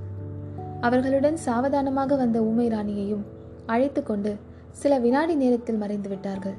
அவர்களுடன் 0.82 1.38
சாவதானமாக 1.38 2.16
வந்த 2.16 2.42
ஊமை 2.42 2.68
ராணியையும் 2.68 3.24
அழைத்து 3.66 4.04
கொண்டு 4.04 4.36
சில 4.72 4.98
வினாடி 4.98 5.36
நேரத்தில் 5.36 5.78
மறைந்து 5.78 6.10
விட்டார்கள். 6.10 6.54